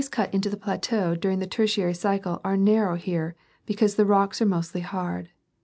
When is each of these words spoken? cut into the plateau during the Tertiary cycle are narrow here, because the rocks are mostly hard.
cut 0.09 0.33
into 0.33 0.49
the 0.49 0.57
plateau 0.57 1.13
during 1.13 1.37
the 1.37 1.45
Tertiary 1.45 1.93
cycle 1.93 2.41
are 2.43 2.57
narrow 2.57 2.95
here, 2.95 3.35
because 3.67 3.97
the 3.97 4.03
rocks 4.05 4.41
are 4.41 4.47
mostly 4.47 4.81
hard. 4.81 5.29